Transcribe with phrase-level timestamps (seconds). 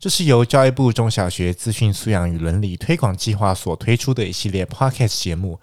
[0.00, 5.58] 这是由教育部中小学资讯素养与伦理推广计划所推出的一系列 Podcast 节目。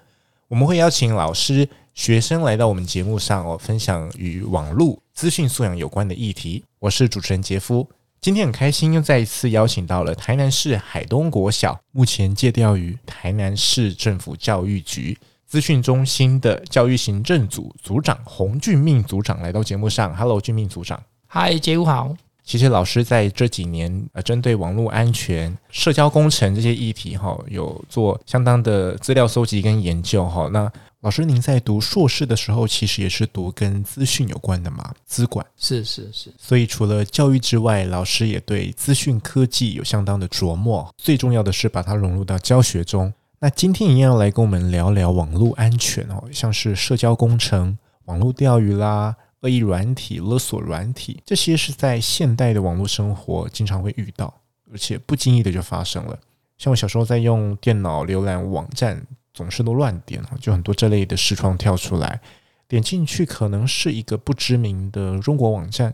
[0.49, 6.65] 我们会邀请老师、学生来到我们节目上哦，分享与网络资讯素养有关的议题。
[6.79, 20.13] 我是主持人杰夫，今天很开心又再一次邀请到了台南市海东国小，目前借调于台南市政府教育局资讯中心的教育行政组组长洪俊命组长来到节目上。
[20.13, 21.01] Hello，俊命组长。
[21.25, 22.17] 嗨，杰夫好。
[22.45, 30.47] 其实老师在这几年呃，针对网络安全、社交工程这些议题哈，有做相当的资料搜集跟研究哈。
[30.53, 34.93] 那老师您在读硕士的时候，其实也是读跟资讯有关的嘛？
[35.05, 36.31] 资管是是是。
[36.37, 40.87] 所以除了教育之外，老师也对资讯科技有相当的琢磨。
[40.97, 43.11] 最重要的是把它融入到教学中。
[43.39, 49.15] 那今天一样要来跟我们聊聊网络安全哦，像是社交工程、网络钓鱼啦。
[49.45, 54.33] 恶意软体、勒索软体，这些是在现代的网络生活经常会遇到，
[54.71, 56.19] 而且不经意的就发生了。
[56.57, 62.19] 像我小时候在用电脑浏览网站，总是都乱点，就很多这类的视窗跳出来，
[62.67, 65.93] 点进去可能是一个不知名的中国网站，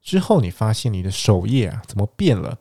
[0.00, 2.56] 之后你发现你的首页啊怎么变了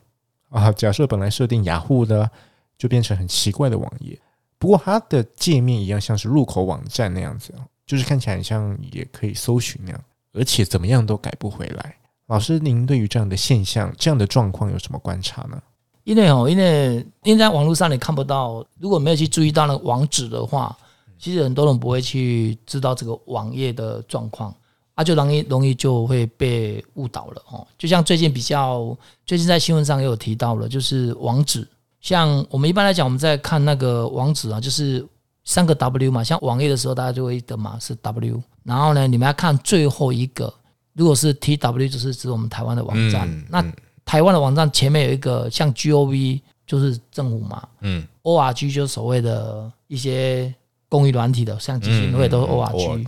[0.49, 0.71] 啊？
[0.71, 2.27] 假设本来设定雅虎的，
[2.75, 4.17] 就变成很奇怪的网页，
[4.57, 7.53] 不过它的界面一样像是入口网站那样子，
[7.85, 10.03] 就是看起来很像也可以搜寻那样。
[10.33, 11.95] 而且怎么样都改不回来。
[12.27, 15.61] 老师，您对于这样的现象、这样的状况有什么观察呢？
[16.03, 20.75] 因为哦，因为因为在网络上你看不到，如果没有去注意到那个网址的话，
[21.17, 24.53] 其实很多人不会去知道这个网页的状况，
[24.95, 27.65] 啊，就容易容易就会被误导了哦。
[27.77, 31.67] 就像最近比较，最近在新闻上也有提到了，就是网址，
[32.01, 35.05] 像我们一般来讲，我们在看那个网址啊，就是
[35.45, 38.41] 三个 W 嘛，像网页的时候，大家就会的嘛是 W。
[38.63, 40.53] 然后呢，你们要看最后一个，
[40.93, 43.45] 如果是 T W，就是指我们台湾的网站。
[43.49, 43.63] 那
[44.05, 47.67] 台湾的网站前面有一个像 G O V，就是政府嘛。
[47.81, 48.07] 嗯。
[48.21, 50.53] O R G 就是所谓的一些
[50.87, 52.87] 公益软体的，像基金会都是 O R G。
[52.87, 53.05] 嗯嗯嗯、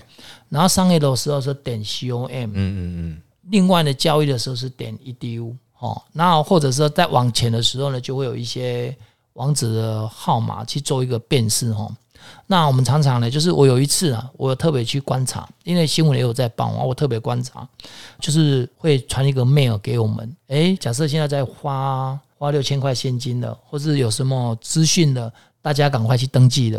[0.50, 2.50] 然后商业的时候是点 C O M。
[2.50, 3.22] 嗯嗯嗯。
[3.44, 5.56] 另外呢，交易的时候是点 E D U。
[5.80, 6.02] 哦。
[6.12, 8.94] 然后或者说在往前的时候呢，就会有一些
[9.34, 11.74] 网址的号码去做一个辨识。
[11.74, 11.90] 哈。
[12.48, 17.68] 那我们常常呢，就是我有一次啊，我特别去观察，因为新闻也有在报啊，我特别观察，
[18.20, 26.78] 就是会传一个 mail 给我们，诶，假设现在在花花六千块现金的，或是有什么资讯的，大家赶快去登记的，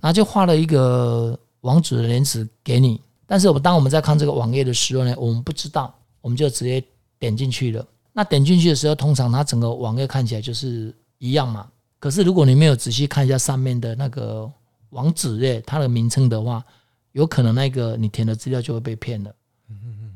[0.00, 6.80] 然后就画了一个网址的连址给你，但是我们当我们在看这个网页的时候呢，我们不知道，我们就直接
[7.18, 7.84] 点进去了。
[8.12, 11.66] 那点进去的时候，通常它整个网页看起来就是一样嘛，
[11.98, 14.48] 可是如果你没有仔细看一下上面的那个。
[14.90, 16.64] 网址诶它的名称的话，
[17.12, 19.34] 有可能那个你填的资料就会被骗了。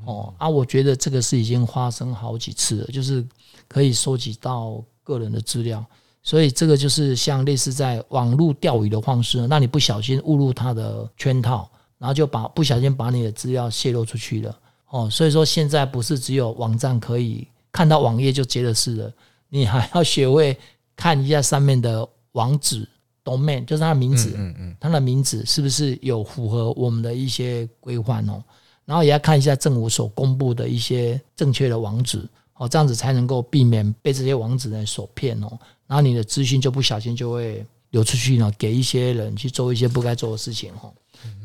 [0.06, 3.26] 哦啊，我觉得这个是已经发生好几次了，就是
[3.66, 5.82] 可以收集到个人的资料，
[6.22, 14.58] 所以这个就是像类似在网络钓鱼的方式，那你不小心误入他的圈套，然后就把不小心把你的资料泄露出去了。
[14.90, 19.12] 哦，所以说现在不是只有网站可以看到网页就接的事了，
[19.48, 20.54] 你还要学会
[20.94, 22.86] 看一下上面的网址。
[23.24, 28.42] Domain 就是它的名字，嗯嗯，它的名字是不是有符合我们的一些规范哦？
[28.84, 32.22] 然后也要看一下政府所公布的一些正确的网址
[32.56, 35.58] 哦，这样子才能够避免被这些网址呢所骗哦。
[35.86, 40.92] 然后你的资讯就不小心就会流出去呢，给一些人去做一些不该做的事情哦。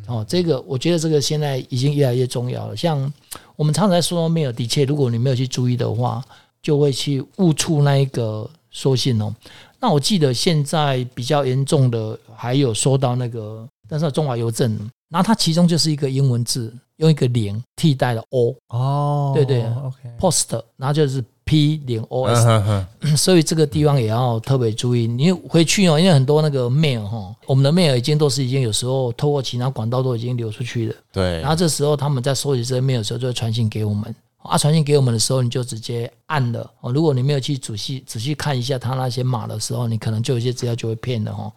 [0.07, 2.75] 哦，这个我觉得这个现在已经越来越重要了。
[2.75, 3.11] 像
[3.55, 6.23] 我们常常在说没有，的确，如果你没有去注意的话，
[6.61, 9.33] 就会去误触那一个说信哦。
[9.81, 14.69] 那我记得现在比较严重的还有说到那个，但是中华邮政，
[15.09, 25.07] 然后它其中就是一个英文字，用一个零替代了 O 哦，对对，OK，Post，然后就是 P 零 O S，所以这个地方也要特别注意。
[25.07, 31.39] 你回去哦，因为很多那个 mail 哈，我们的 mail 已经都是已经有时候透过其他管道都已经流出去了，对。
[31.39, 34.13] 然后这时候他们在收集这些 mail 的时候，就会传信给我们。
[34.41, 36.91] 啊，传信给我们的时候，你就直接按了哦。
[36.91, 41.51] 如果你没有去仔细仔细看一下他那些码的时候，你可能就有些资料就会骗了哈。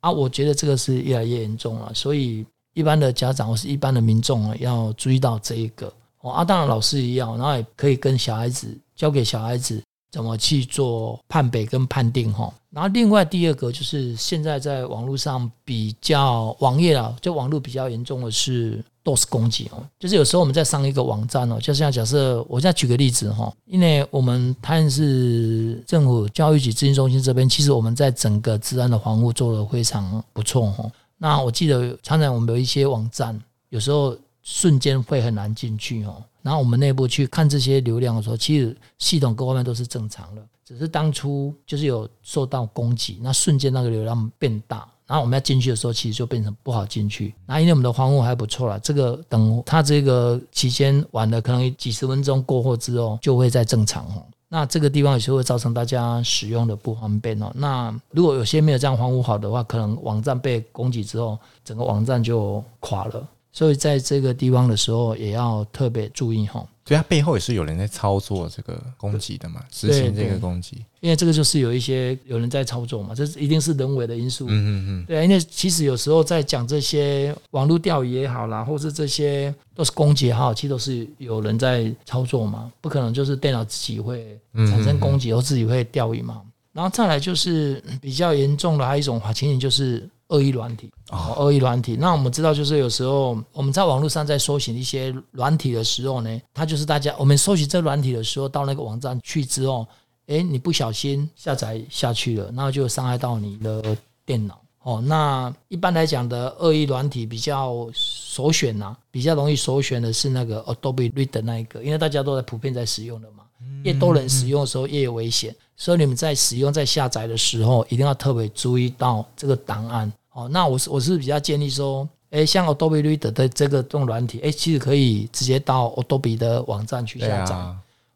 [0.00, 2.44] 啊，我觉得这个是越来越严重了，所以
[2.74, 6.30] 一般的家长或是一般的民众啊，要注意到这一个哦。
[6.30, 12.52] 啊，当然老师也要，然后也可以跟小孩子教给小孩子怎么去做判别跟判定哈。
[12.70, 30.84] 然后另外第二个就是现在在网络上比较网页啊，就网络比较严重的是 DOS 攻击哦，就是有时候我们在上一个网站哦，就像假设我现在举个例子哈，因为我们台南市政府教育局资讯中心这边，其实我们在整个治安的防护做得非常不错哈。
[31.18, 36.20] 那我记得常常我们有一些网站，有时候瞬间会很难进去哦。
[36.42, 47.32] 然后我们内部去看这些流量的时候，其实系统各方面都是正常的，只是当初就是有受到攻击，那瞬间那个流量变大，然后我们要进去的时候，其实就变成不好进去。
[47.46, 54.24] 那因为我们的防护还不错了，这个等它这个期间晚了可能几十分钟过后之后，就会再正常哦。
[54.48, 57.50] 那这个地方有时候会造成大家使用的不方便哦。
[57.54, 63.28] 那如果有些没有这样防护好的话，可能网站被攻击之后，整个网站就垮了。
[63.52, 66.64] 所以在这个地方的时候，也要特别注意哈。
[66.86, 70.84] 所以它背后也是有人在操作这个攻击的嘛，执行这个攻击。
[71.00, 74.46] 因为这个就是有一些有人在操作嘛，这是一定是人为的因素。
[74.48, 75.04] 嗯嗯嗯。
[75.04, 86.40] 对啊，因为其实有时候在讲这些网络钓鱼也好啦，或是这些都是攻击也好，其实都是有人在操作嘛，不可能就是电脑自己会产生攻击，或自己会钓鱼嘛。
[86.72, 90.08] 然后再来就是比较严重的还有一种情形就是。
[90.28, 91.96] 恶意软体哦，恶意软体。
[91.96, 99.86] 那我们知道，就是有时候我们在网络上在搜寻一些软体的时候呢，它就是大家我们搜寻这软体的时候，到那个网站去之后，
[100.26, 105.00] 诶，你不小心下载下去了，那就伤害到你的电脑哦。
[105.00, 113.44] 那一般来讲的恶意软体比较首选呐，比较容易首选的是那个 Adobe Reader 那一个，因为大家都在普遍在使用的嘛，
[113.82, 115.54] 越多人使用的时候越有危险。
[115.76, 120.10] 所以你们在使用、在下载的时候，一定要特别注意到这个档案。
[120.32, 127.54] 哦，那我是我是比较建议说，诶，像 Adobe Reader 的这个这种软体，诶，其实可以直接到 Adobe 的网站去下载。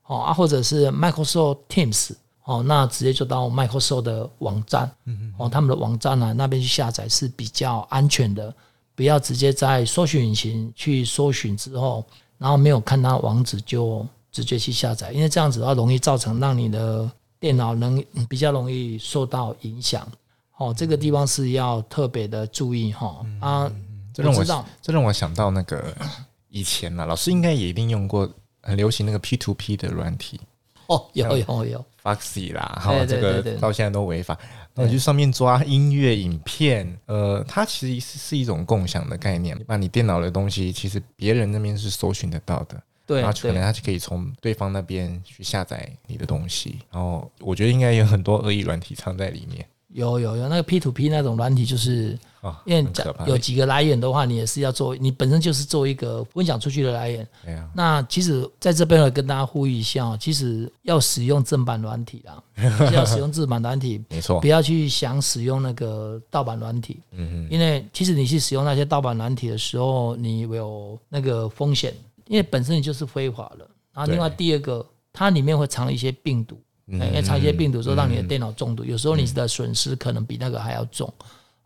[0.07, 2.13] 哦啊，或者是 Microsoft Teams，
[2.45, 4.91] 哦，那直接就到 Microsoft 的网站，
[5.39, 8.53] 哦，他们的网站啊那边去下载是比较安全的。
[8.97, 12.05] 不要直接在搜寻引擎去搜寻之后，
[12.37, 20.07] 然后没有看到网址就直接去下载，因为这样子的话容易造成让你的电脑能比较容易受到影响，
[20.57, 23.25] 哦，这个地方是要特别的注意哈。
[23.41, 23.73] 啊。
[24.13, 24.45] 这让我
[24.83, 25.95] 这让我想到那个
[26.49, 28.29] 以前呢， 老师应该也一定用过
[28.61, 30.41] 很流行那个 P to P 的软体。
[30.89, 31.85] 哦，有有有。
[32.03, 34.37] Foxy 啦，哈，这个到现在都违法。
[34.75, 42.83] 那你去上面抓音乐、影片，呃，它其实是是一种共享的概念，你把你电脑的东西，其实别人那边是搜寻得到的。
[43.11, 49.67] 对，然后可能他就可以从对方那边去下载你的东西，然后我觉得应该有很多恶意软体藏在里面。
[49.93, 52.17] 有有有，那个 P to P 那种软体，就是
[52.65, 52.87] 因为
[53.27, 57.27] 有几个来源的话，你也是要做，你本身就是做一个分享出去的来源。
[57.45, 57.69] 对啊。
[57.75, 62.41] 那其实在这边我跟大家呼吁一下，其实要使用正版软体啦，
[62.95, 67.01] 要使用正版软体，没错，不要去想使用那个盗版软体。
[67.11, 67.49] 嗯嗯。
[67.51, 71.93] 因为其实你去使用那些盗版软体的时候，你有那个风险。
[72.31, 76.57] 因为本身你就是非法了，然后另外第二个，它里面会藏一些病毒，
[76.87, 81.13] 因为藏一些病毒之后让你的电脑中毒，有时候你的损失可能比那个还要重。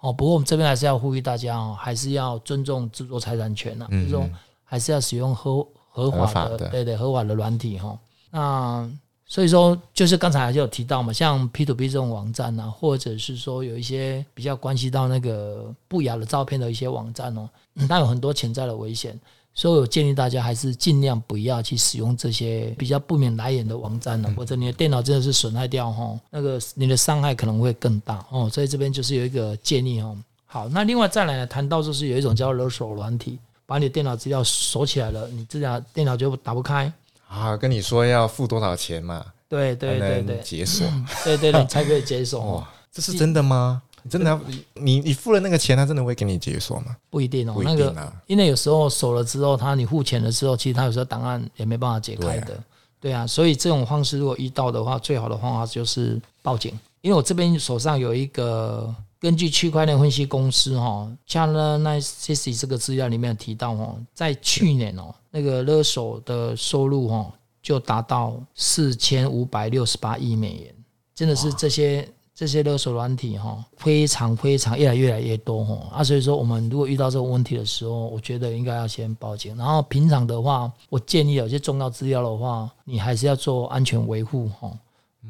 [0.01, 4.27] 哦，不过我们这边还是要呼吁大家哦，还是要尊重著作财产权呐，就是说
[4.65, 7.99] 还是要使用合合法的，对对，合法的软体哈。
[8.31, 8.91] 那
[9.27, 17.47] 所以说，就是刚才还是有提到嘛，像 P to P 这种网站啊，或者是说有一些比较关系到那个不雅的照片的一些网站哦，
[17.87, 19.21] 它有很多潜在的危险。
[19.55, 28.51] 所以我建议大家还是尽量不要去使用这些比较不明来源的网站了，或者你的电脑真的是损害掉哈，那个你的伤害可能会更大哦。
[28.53, 30.17] 所以这边就是有一个建议哦。
[30.45, 36.93] 好，那另外再来呢，谈到就是有一种叫勒索软体，把你的电脑资料锁起来了，你这家电脑就打不开
[37.29, 37.57] 啊。
[37.57, 39.25] 跟你说要付多少钱嘛？
[39.49, 40.85] 对对对对，解锁，
[41.23, 42.57] 对对对， 才可以解锁。
[42.57, 43.83] 哇，这是真的吗？
[44.11, 44.41] 真的要
[44.75, 46.95] 你你付了那个钱，他真的会给你解锁吗？
[47.09, 52.63] 不一定哦，那个因为有时候锁了之后，他你付钱了之后，其实他有时候档案也没办法解开的。
[53.01, 56.79] 对啊，所以这种方式如果遇到的话，最好的方法就是报警。
[57.01, 67.31] 因为我这边手上有一个根据区块链分析公司哈，Chainalysis 这个资料里面提到哦，在去年哦，那个勒索的收入哈
[67.63, 70.75] 就达到四千五百六十八亿美元，
[71.15, 72.07] 真的是这些。
[72.35, 79.57] 这些勒索软体哈，非常非常越来越来越多哈啊，所以说我们如果遇到这个问题的时候，我觉得应该要先报警。
[79.57, 84.71] 然后平常的话，我建议有些重要资料的话，你还是要做安全维护哈。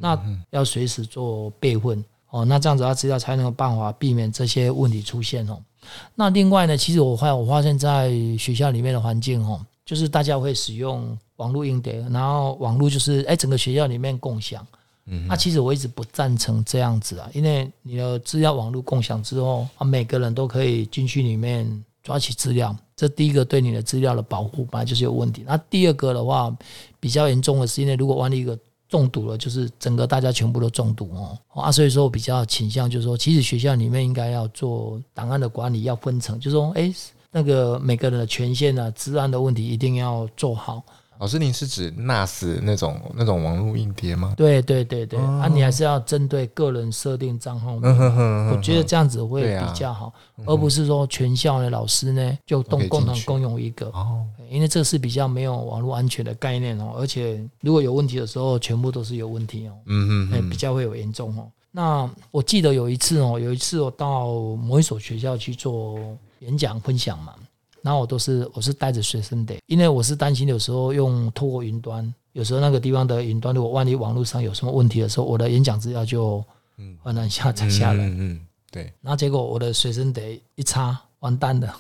[0.01, 0.19] 那
[0.49, 5.59] 要随时做备份哦，那这样子他资料才能有办法避免这些问题出现哦。
[6.15, 14.67] 那另外呢，其实我发我发现在学校里面的环境哈，就是大家会使用网络硬碟，然后网络就是哎整个学校里面共享。
[15.07, 25.45] 嗯，那、啊、其实我一直不赞成这样子啊，因为你的资料网络共享之后啊，每个人都可以进去里面抓取资料，这第一个对你的资料的保护本来就是有问题。
[25.47, 26.55] 那第二个的话，
[26.99, 28.59] 比较严重的是，因为如果万一一个
[28.89, 36.91] 中毒了，就是整个大家全部都中毒哦啊，所以说我比较倾向就是说，其实学校里面应该要做档案的管理，要分层，就是说，哎，
[37.31, 40.83] 那个每个人的权限啊、治安的问题一定要做好。
[41.19, 44.35] 老师，您是指 NAS 那种那种网络硬碟吗？
[44.37, 47.75] 对对对对，哦、啊，你还是要针对个人设定账号。
[47.75, 53.87] 我觉得这样子会比较好，啊、而不是说全校的老师呢就都共同共用一个。
[53.89, 59.73] 哦，因为这是比较没有网络安全的概念哦，而且如果有问题的时候，全部都是有问题哦。
[59.87, 61.49] 嗯嗯，比较会有严重哦。
[61.71, 65.99] 那我记得有一次哦，有一次我到某一所学校去做
[66.41, 67.35] 演讲分享嘛。
[67.85, 76.43] 然后我都是我是带着随身的，因为我是担心有时候用透过云端，有时候那个地方的云端如果万一网络上有什么问题的时候，我的演讲资料就
[77.03, 78.07] 很难下载下来。
[78.07, 78.91] 嗯嗯，对。
[79.03, 81.77] 然后结果我的随身碟一插，完蛋了，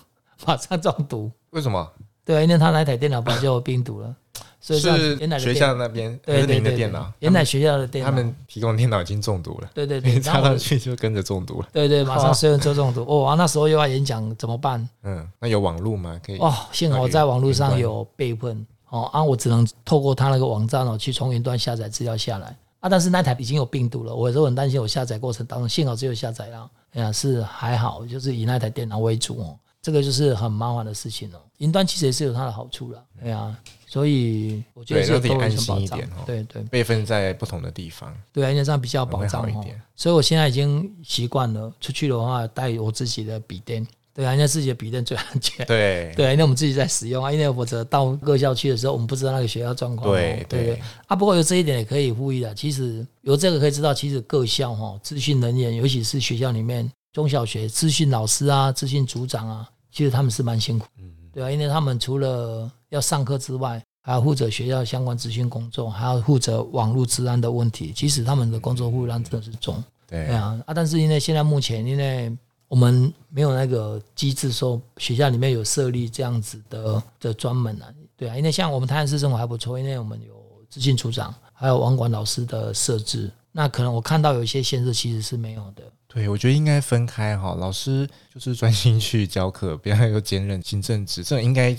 [0.46, 1.30] 马上中毒。
[1.50, 1.90] 为什么？
[2.22, 4.14] 对，因为他那台电脑本来就有病毒了。
[4.64, 13.02] 所以是学校那边，对您的电脑，原来学校的电脑，他们提供电脑已经中毒了，对对对， 插上去就跟着中毒了，对对，马上所有人就中毒。
[13.06, 14.88] 哦，那时候又要演讲怎么办？
[15.02, 16.18] 嗯，那有网络吗？
[16.24, 22.88] 可以哦，幸好在网络上有备份哦，啊，我只能透过他那个网站哦，去从云端下载资料下来啊。
[22.88, 29.58] 但是那台已经有病毒了，我都很担心，我下载过程当中幸好只有下载了，哎呀，是还好，就是以那台电脑为主哦。
[29.82, 31.36] 这个就是很麻烦的事情哦。
[31.58, 33.54] 云端其实也是有它的好处了，对啊。
[33.94, 36.24] 所以我觉得这个安心一点哦。
[36.26, 39.80] 对对，备份在不同的地方，对啊，因为这样比较保障一点。
[39.94, 45.64] 所以我现在已经习惯了，出去的话带我自己的笔电，对啊，因为自己的笔电最安全。
[45.64, 50.12] 对 对，因为我们自己在使用啊，因为否则到各校去的时候，我们不知道那个学校状况。
[50.12, 52.52] 对对对啊，不过有这一点也可以呼吁的。
[52.52, 60.88] 其实有这个可以知道，其实各校哈，资讯人员，尤其是学校里面中小学资讯老师啊、资讯组长啊，其实他们是蛮辛苦。
[61.34, 67.92] 对啊，因为他们除了要上课之外，还要负责学校相关资讯工作，还要负责网络治安的问题。
[67.92, 69.82] 其实他们的工作负担真的是重。
[70.06, 72.30] 对啊，啊，但是因为现在目前，因为
[72.68, 77.88] 我们没有那个机制，说学校里面有设立这样子的的专门啊。
[78.16, 80.34] 对啊，因为像我们台南市政府还不错，因为我们有
[80.70, 83.30] 资讯组长，还有网管老师的设置。
[83.50, 85.82] 那可能我看到有一些县市其实是没有的。
[86.14, 87.56] 对，我觉得应该分开哈。
[87.58, 91.24] 老师就是专心去教课，不要又兼任行政职。
[91.24, 91.76] 这应该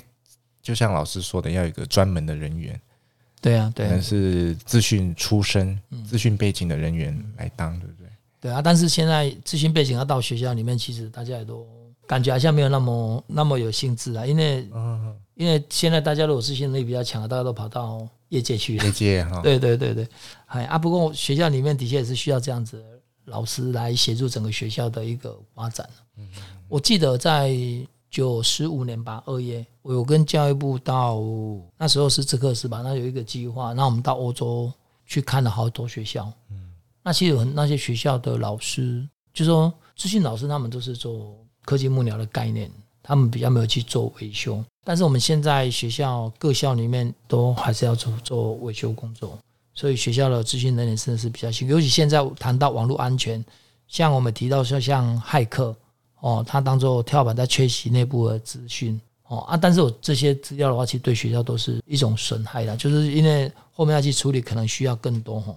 [0.62, 2.78] 就像老师说的，要有一个专门的人员。
[3.42, 8.10] 对啊，对，可能是资讯出身、资讯背景的人员来当，对不对？
[8.42, 11.66] 对啊，但是现在资讯背景要到学校里面，其实大家也都
[12.06, 14.26] 感觉好像没有那么那么有兴致啊。
[14.26, 14.68] 因为，
[15.36, 18.76] 因为现在大家如果资讯能力比较强，大家都跑到业界去。
[18.76, 20.08] 业界哈，对对对对，
[20.48, 22.86] 哎啊，不过学校里面的确也是需要这样子的。
[23.26, 25.88] 老师来协助整个学校的一个发展。
[26.68, 27.56] 我记得在
[28.10, 31.22] 九十五年吧，二月，我有跟教育部到
[31.78, 34.72] 那时候是资科司吧，那有一个计划，那我们到欧洲
[35.06, 36.32] 去看了好多学校。
[36.50, 36.72] 嗯
[37.04, 42.72] 那其实那些学校的老师，就说资讯老师他们都是做科技幕僚的概念，
[43.04, 44.64] 他们比较没有去做维修。
[44.84, 49.38] 但是我们现在学校各校里面都还是要做做维修工作。
[49.76, 53.44] 所以学校的资讯人员真的是比较辛苦，尤其现在谈到网络安全，
[53.90, 55.76] 像我们提到说像骇客
[56.22, 65.54] 哦，他当做跳板在缺席内部的资讯哦啊，但是我这些资料的话，其实对学校都是一种损害的，就是因为后面要去处理，可能需要更多哈，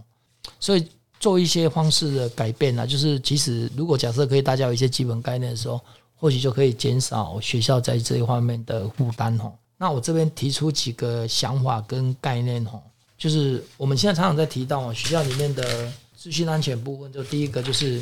[0.59, 0.89] 所以
[1.21, 5.81] 做一些方式的改变呢，就是其实如果假设可以大家有一些基本概念的时候，
[6.17, 9.53] 或许就可以减少学校在这一方面的负担哈。
[9.77, 12.83] 那我这边提出几个想法跟概念哈。
[13.19, 18.01] 就是我们现在常常在提到学校里面的资讯安全部分，就第一个就是，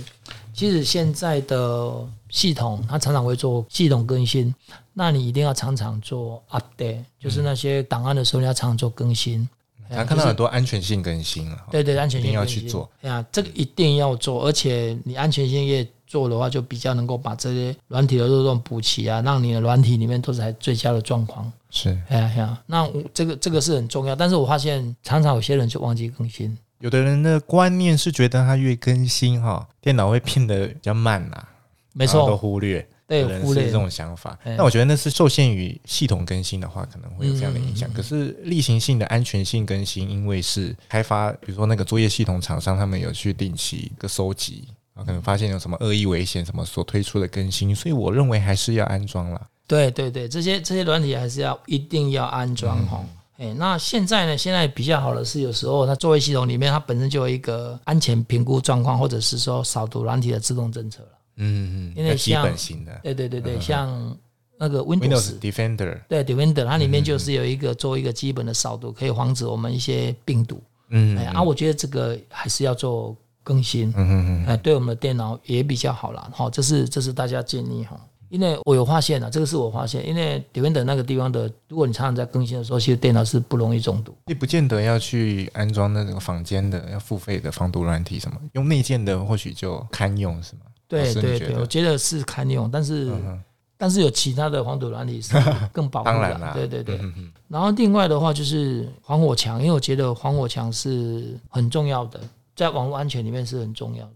[0.54, 4.54] 其实现在的系统它常常会做系统更新，
[4.92, 9.48] 那你一定要常常做 update，就是那些档案的时候你要常常做更新。
[9.88, 12.90] 还看到很多安全性更新了，对对，安全性一定要去做。
[13.02, 21.52] 哎呀，这个一定要做，而且你安全性越做的话，就比较能够把这些软体的漏洞补齐啊，让你的软体里面都是在最佳的状况。
[21.70, 26.56] 是，哎呀呀，那这个这个是很重要，但是我发现常常有些人就忘记更新。
[26.80, 31.48] 有的人的观念是觉得他越更新哈，电脑会变得比较慢呐、啊，
[31.92, 32.86] 没错，都忽略。
[33.08, 34.36] 对，忽略这种想法。
[34.44, 37.88] 那我觉得那是受限于系统更新的话，可能会有这样的影响。
[37.92, 44.64] 可是例行性的安全性更新，因为是开发，比如说那个作业系统厂商，他们有去定期一个收集，
[44.96, 49.40] 啊，可能发现有什么恶意危险，什么所推出的更新，所以我认为还是要安装了。
[49.68, 53.04] 对对对，这些这些软体还是要一定要安装哈。
[53.38, 54.38] 哎，那现在呢？
[54.38, 61.08] 现在比较好的是，有时候它作业系统里面它本身就有一个安全评估状况，或者是说扫毒软体的自动侦测了。
[61.36, 64.16] 嗯嗯，因为像基本型的，对对对对，嗯、像
[64.56, 70.62] 那个 Windows, Windows Defender，对 Defender，它里面就是有一个做一个基本的扫毒，可以防止我们一些病毒。
[70.88, 73.14] 嗯，哎啊，我觉得这个还是要做
[73.46, 73.90] 更新。
[73.90, 76.28] 嗯嗯嗯，哎，对我们的电脑也比较好啦。
[76.34, 77.96] 好，这是这是大家建议哈。
[78.28, 84.12] 因为我有发现啊，这个是我发现，因为 Defender 那个地方的，如果你常常在更新的时候，其实电脑是不容易中毒。
[84.26, 90.62] 你不见得要去安装那个房间的要付费的防毒软体什么，用内建的或许就堪用，是吗？
[90.88, 93.40] 对对对，我觉得是堪用，但是、嗯、
[93.78, 95.34] 但是有其他的防毒软体是
[95.72, 96.12] 更保护的。
[96.12, 96.96] 当然啦，对对对。
[96.96, 102.20] 嗯、哼然后另外的话就是防火墙，因为我觉得防火墙是很重要的，
[102.56, 104.14] 在网络安全里面是很重要的。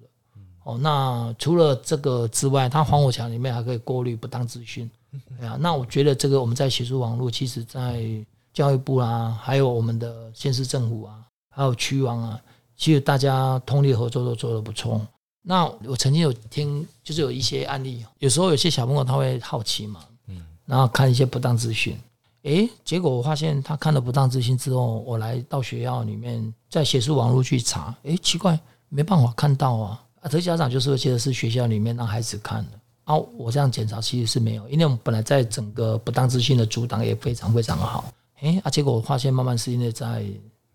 [0.65, 4.91] 哦，那除了这个之外，它防火墙里面还可以过滤不当资讯。
[5.39, 8.05] 对啊，那我觉得这个我们在协助网络，其实在
[8.53, 12.41] 教育部啊，还有我们的县市政府啊，还有区网啊，
[12.77, 15.01] 其实大家通力合作都做得不错。
[15.43, 21.99] 那我曾经有听，就是有一些案例，有时候有些小朋友他会好奇嘛，嗯，然后看一些不当资讯，
[22.43, 30.03] 诶，结果我发现他看了不当资讯之后，我来到学校里面，在学术网络去查，诶，奇怪，没办法看到啊。
[30.23, 33.17] 啊，这家长就是会觉得是学校里面让孩子看的啊。
[33.17, 38.05] 我这样检查其实是没有，因为我们本来在整个不当资讯的阻挡也非常非常的好。
[38.41, 40.25] 哎，啊，结果我发现慢慢是因为在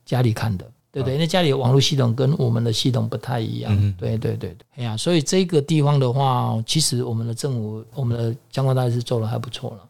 [0.06, 1.16] 家里看的，对不对？
[1.16, 3.76] 因为家里的网络系统跟我们的系统不太一样。
[3.98, 4.58] 对对对对。
[4.78, 9.90] 哎呀，所以这个地方的话，其实我们的政府、我们的相关单位是做的还不错了。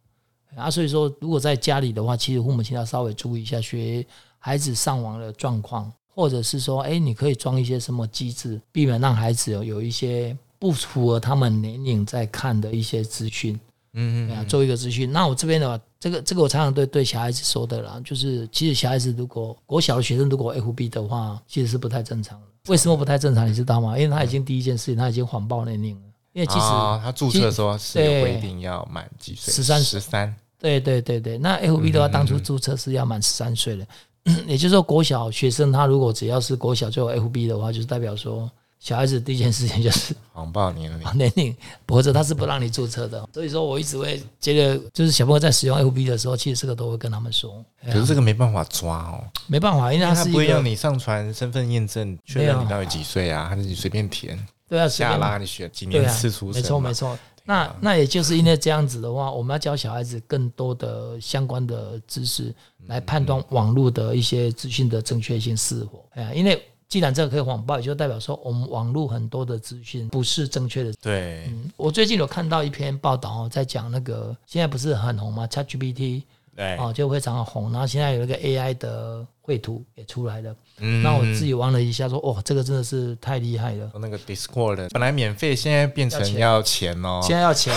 [0.55, 4.05] 啊，所以说如果在家里的话，其实父母亲要稍微注意一下学
[4.39, 5.91] 孩子上网的状况。
[6.17, 13.59] 或者是说，哎，你可以装一些什么机制，避免让孩子有有一些不符合他们年龄在看的一些资讯，
[13.95, 15.11] 嗯嗯，做一个资讯。
[15.11, 22.47] 那我这边的话，这个这个我常常对对小孩子说的啦，就是其实小孩子如果国小的学生如果 FB 的话，其实是不太正常的。
[22.67, 23.45] 为什么不太正常？
[23.45, 23.99] 你知道吗？
[23.99, 26.01] 因为他已经第一件事情，他已经谎报年龄了。
[26.31, 30.33] 因为其实、哦、他注册的时候是有规定要满几岁，十三十三。
[30.59, 33.85] 对对对对，那 FB 的话，当初注册是要满十三岁的。
[34.47, 41.55] 也就是说，国小学生他如果只要是国小就有 FB 的话，就是代表说小孩子第一件事情就是谎报年龄，年龄，
[41.87, 43.27] 或者他是不让你注册的。
[43.31, 47.63] 所以说我一直会觉得，就是小朋友在使用 FB 的时候，其实这个都会跟他们说。
[47.85, 54.35] 可是这个没办法抓哦，没办法，因为他是不会让你上传身份验证，确认你到底几岁啊，还是你随便填？
[54.67, 56.59] 对啊，下拉你选几年次出生？
[56.59, 57.17] 没错没错。
[57.45, 62.53] 那那也就是因为这样子的话，我们要教小孩子更多的相关的知识，
[62.87, 66.03] 来判断网络的一些资讯的正确性是否。
[66.15, 70.91] 哎呀，因为既然这个可以谎报，也就代表说我们网络很多的资讯不是正确的。
[71.01, 76.23] 对，嗯，我最近有看到一篇报道哦，在讲那个现在不是很红吗？ChatGPT，
[76.55, 77.71] 对，哦，就非常的红。
[77.71, 79.25] 然后现在有一个 AI 的。
[79.45, 83.91] 绘图也出来了，嗯，那我自己玩了一下，说，哦，这个真的是太厉害了。
[84.01, 87.71] 那个 Discord 本来免费，现在变成要钱哦，现在要钱。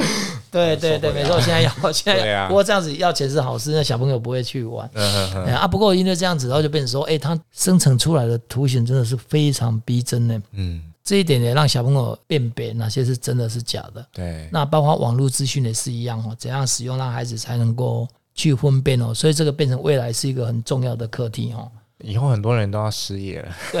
[0.52, 4.88] 对对对，没错，现在要， 现在不过这样子要钱是好事，那小朋友不会去玩。
[4.92, 10.38] 嗯啊，不过因为这样子，然后就变成说，哎，它生成出来的图形真的是非常逼真的。
[10.52, 14.06] 嗯，这一点也让小朋友辨别哪些是真的是假的。
[14.12, 18.06] 对，那包括网络资讯也是一样哦，怎样使用让孩子才能够。
[18.34, 21.70] 去分辨哦，所以这个变成未来是一个很重要的课题哦。
[21.98, 23.80] 以后很多人都要失业了，对，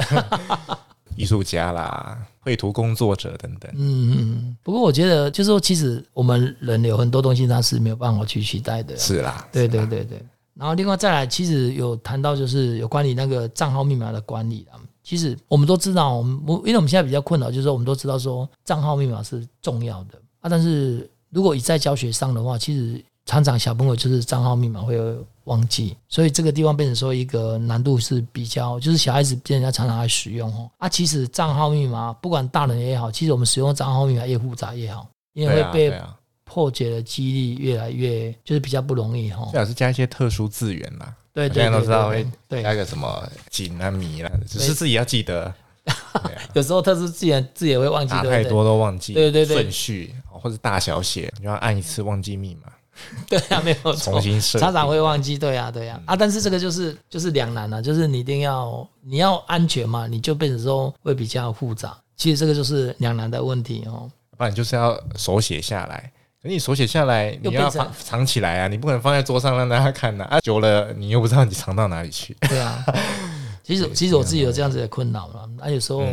[1.16, 3.70] 艺术家啦、绘图工作者等等。
[3.74, 4.56] 嗯嗯。
[4.62, 8.96] 不过我觉得，就是说，其实我们人有很多东西，它是没有办法去取代的。
[8.96, 10.22] 是啦，对对对对。
[10.54, 14.78] 然后另外再来，其实有谈到就是有关于那个账号密码的管理啦。
[15.02, 20.48] 其实我们都知道，我们因为我们现在比较困扰，就是说我们都知道说账号密码是重要的啊。
[20.48, 23.04] 但是如果以在教学上的话，其实。
[23.26, 30.70] 常常小朋友就是账号密码会有忘记，所以这个地方变成说一个难度是比较，就是小孩子变成常常来使用哦。
[30.78, 35.98] 啊，其实账号密码不管大人也好，其实我们使用账号密码越复杂越好，因为会被
[36.44, 39.48] 破解的几率越来越就是比较不容易哈。
[39.50, 45.52] 最好是加一些特殊字源啦，对，大家都知道会加个什么锦啊米啦，只是自己要记得。
[46.54, 49.12] 有时候特殊字元字也会忘记，太多都忘记。
[49.12, 52.72] 对对对，顺序或者大小写，你就要按一次忘记密码。
[53.28, 54.20] 对啊，没有错，
[54.58, 55.36] 常常会忘记。
[55.36, 56.14] 对啊，对啊，啊！
[56.16, 61.96] 但是这个就是就是两难了，就是你一定要你要安全嘛，你就变成说会比较复杂。
[62.16, 64.08] 其实这个就是两难的问题哦。
[64.36, 70.40] 不然就是要手写下来，可你手写下来你要藏藏起来啊，你不可能放在桌上让大家看的啊。
[70.40, 72.36] 久了你又不知道你藏到哪里去。
[72.48, 72.84] 对啊，
[73.64, 75.48] 其实其实我自己有这样子的困扰了。
[75.60, 76.04] 啊，有时候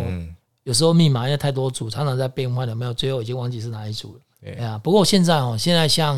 [0.64, 2.94] 有时候密码因为太多组，常常在变换，有没有？
[2.94, 4.20] 最后已经忘记是哪一组了。
[4.42, 6.18] 对呀，不过现在哦，现在像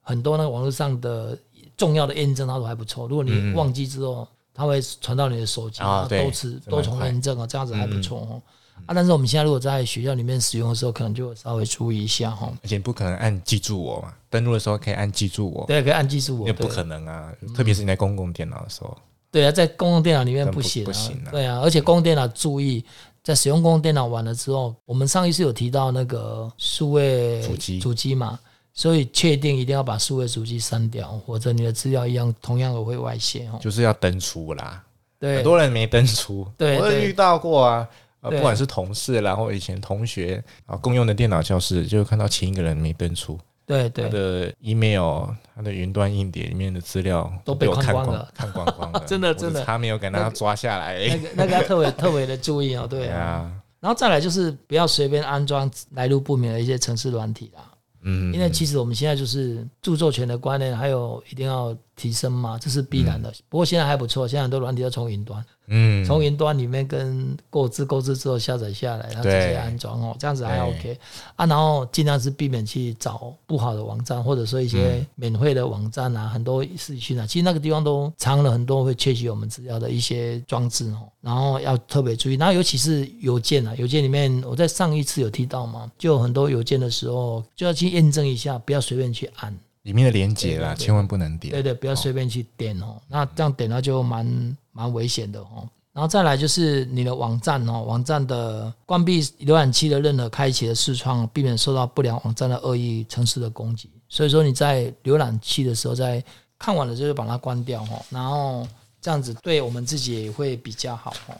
[0.00, 1.36] 很多那个网络上的
[1.76, 3.06] 重要的验证，它都还不错。
[3.06, 8.42] 如果你忘记之后，它会传到你的手机，然后多次多重验证啊，这样子还不错哦。
[8.86, 12.50] 啊，但是我们现在如果在学校里面使用的时候，可能就稍微注意一下哈。
[12.62, 18.96] 而且不可能按记住我嘛，登录的时候可以按记住我，对，可以按记住我，也不可能啊，特别是你在公共电脑的时候。
[19.30, 21.30] 对啊，在公共电脑里面不行，不行啊。
[21.30, 22.84] 对啊，而且公共电脑注意，
[23.22, 28.38] 在使用公共电脑完了之后，我们上一次有提到那个数位主机主机嘛，
[28.72, 33.58] 所以确定一定要把数位主机删掉，或者你的资料一样同样的会外泄哦。
[33.60, 34.82] 就是要登出啦，
[35.18, 37.88] 对，很多人没登出，对，我也遇到过啊。
[38.22, 43.38] 呃，不管是同事，然后以前同学啊，共用的电脑教室，就看到前一个人没登出。
[43.70, 57.62] 对对，他的 email，他的云端硬碟里面的资料都被我看光了，看光光了，真 的真的，他没有给他抓下来，那个那个 要特别特别的注意哦，对啊，然后再来就是不要随便安装来路不明的一些程式软体啦，
[58.02, 63.32] 嗯，因为其实我们现在就是著作权的观念，还有一定要提升嘛，这是必然的。
[63.48, 65.44] 不过现在还不错，现在很多软体都从云端。
[65.72, 70.98] 嗯，从云端里面跟购置购置之后下载下来，然后直接安装哦，这样子还 OK
[71.36, 71.46] 啊。
[71.46, 77.24] 然后尽量是避免去找不好的网站，或者说一些免费的网站啊，很多是去哪？
[77.24, 81.08] 其实那个地方都藏了很多会窃取我们资料的一些装置哦。
[81.20, 91.52] 然后要特别注意，然后尤其是邮件啊，邮件里面我在上一次有提到嘛，就很多邮件的时候就要去验证一下，不要随便去按里面的连接啦，千万不能点。
[91.52, 94.56] 对对，不要随便去点哦，那这样点了就蛮。
[94.72, 103.90] 蛮危险的哦，然后再来就是你的网站哦，网站的关闭浏览器的任何开启的视窗，避免受到不良网站的恶意程式的攻击。
[104.08, 106.22] 所以说你在浏览器的时候，在
[106.58, 108.66] 看完了之后就把它关掉哦，然后
[109.00, 111.34] 这样子对我们自己也会比较好哦。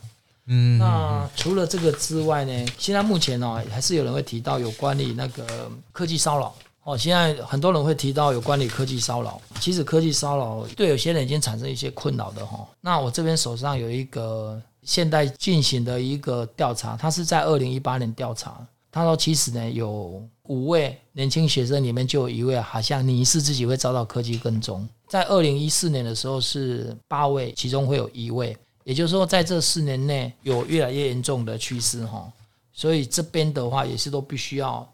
[0.47, 6.55] 嗯，那除了这个之外呢，现在目前哦，还是有人会提到有关于那个科技骚扰。
[6.83, 12.67] 哦，现在很多人会提到有关于科技骚扰，其实科技骚扰对有些人已经产生一些困扰的哈。
[12.81, 32.27] 那我这边手上有一个现在进行的一个调查，他是在二零一八年调查，他说其实呢有五位年轻学生里面就有一位好像疑似自己会遭到科技跟踪，在二零一四年的时候是八位，其中会有一位，也就是说在这四年内有越来越严重的趋势哈。
[32.73, 34.91] 所以这边的话也是都必须要。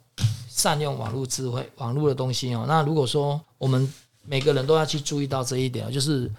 [0.56, 2.64] 善用网络智慧，网络的东西哦。
[2.66, 3.86] 那如果说我们
[4.24, 6.32] 每个人都要去注意到这一点，就是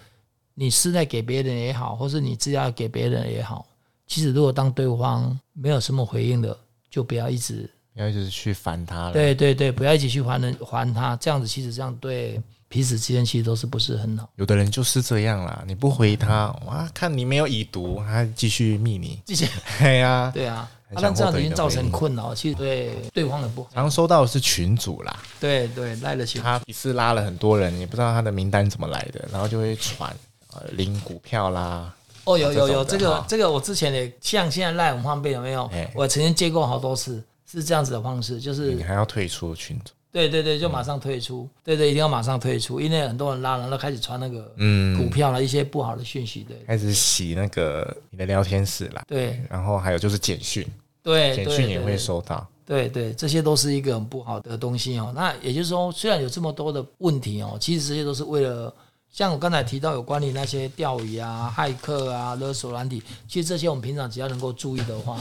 [0.56, 3.64] 你是在给别人也好，或是你自己要给别人也好，
[4.08, 6.58] 其实如果当对方没有什么回应的，
[6.90, 9.14] 就不要一直不要一直去烦他了。
[9.14, 14.28] 对对对，不要一起去烦人烦他，这样子其实这样对彼此之间其实都是不是很好。
[14.38, 19.48] 有的人就是这样啦，你不回他，哇，看你没有已读，他继续密你， 继续。
[19.80, 20.68] 对 呀，对啊。
[20.90, 23.70] 啊、但这样已经造成困扰，其实对对方的不好。
[23.74, 26.42] 常收到的是群主啦，对对，赖了群。
[26.42, 30.16] 他一次拉了很多人，也不知道他的名单怎么来的，然后就会传
[30.54, 31.94] 呃领股票啦。
[32.24, 35.66] 哦，有有有，这个这个我之前也像现在赖很方便，有没有？
[35.74, 39.92] 欸、我曾经接过好多次，是这样子的方式，就是你还要退出群组。
[40.18, 41.44] 对对对，就马上退出。
[41.44, 49.04] 嗯、对对，一定要马上退出，因为很多人拉了，然后开始传那个嗯股票了一些不好的讯息，对，开始洗那个你的聊天室啦。
[49.08, 50.66] 对，然后还有就是简讯。
[51.04, 52.46] 对，简讯也会收到。
[52.66, 55.14] 对对，这些都是一个很不好的东西哦。
[55.16, 58.74] 那也就是说，虽然有这么多的问题哦，其实这些都是为了，
[59.10, 65.18] 像我刚才提到有关于那些钓鱼啊、骇客啊、勒索软体，其实这些我们平常只要能够注意的话，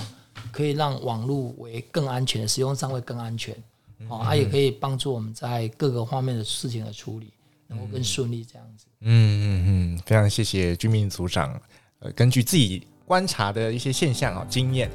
[0.51, 3.55] 可以让网络为更安全，使用上会更安全
[4.09, 4.23] 哦。
[4.25, 7.33] 它也可以帮助我们在各个方面的事情的处理
[7.67, 8.87] 能够更顺利，这样子。
[9.01, 11.61] 嗯嗯嗯，非常谢谢居民组长。
[12.01, 14.91] 呃，根据自己观察的一些现象啊、经验。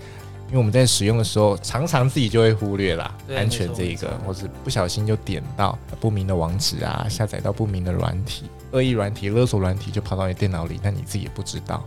[0.47, 11.85] 因为我们在使用的时候，常常自己就会忽略啦，安全这一个，或是不小心就点到不明的网址啊，下载到不明的软体、恶意软体、勒索软体就跑到你电脑里，但你自己也不知道。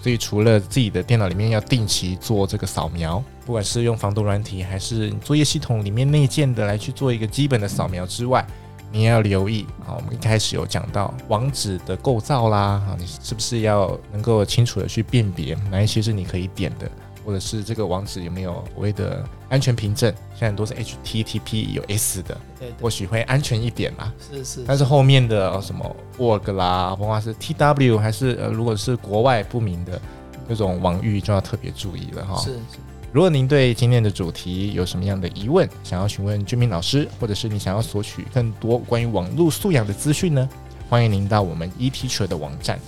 [0.00, 8.44] 所以除了自己的电脑里面要定期做这个扫描，不管是用防毒软体还是作业系统里面内建的来去做一个基本的扫描之外，
[8.90, 9.94] 你也要留意啊。
[9.96, 16.90] 我们一开始有讲到网址的构造啦，啊，你是不是要能够清楚的去辨别哪一些是你可以点的？
[17.24, 20.12] 或者是这个网址有没有所谓的安全凭证？
[20.30, 24.12] 现在很多是 HTTP 有 S 的，对，或许会安全一点啦。
[24.30, 24.64] 是是。
[24.66, 30.00] 但是后面的什么 org 啦，不管是 TW 还是呃，如果是国外不明的
[30.46, 32.36] 那种网域，就要特别注意了哈。
[32.36, 32.78] 是是。
[33.16, 40.46] 如果您对今天的主题有什么样的疑问，想要询问俊明老师，或者是你想要索取更多关于网络素养的资讯呢？
[40.86, 42.78] 欢迎您到我们 eTeacher 的网站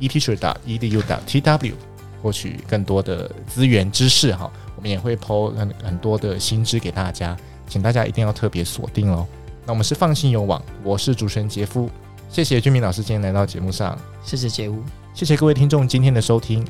[0.00, 1.74] eTeacher.edu.tw。
[2.20, 7.36] 获取更多的资源知识哈，我们也会 po 很很多的新知给大家，
[7.68, 9.24] 请大家一定要特别锁定哦。
[9.64, 11.88] 那我们是放心有网，我是主持人杰夫，
[12.28, 14.82] 谢谢俊明老师今天来到节目上，谢谢杰夫，
[15.14, 16.66] 谢谢各位听众今天的收听，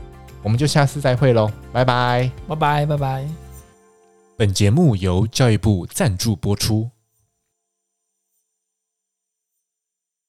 [0.46, 3.26] 我们就下次再会喽，拜拜，拜拜，拜拜。
[4.37, 6.88] 本节目由教育部赞助播出。